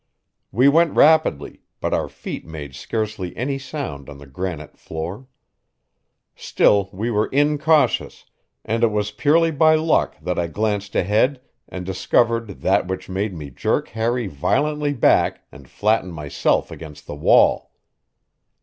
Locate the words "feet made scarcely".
2.09-3.37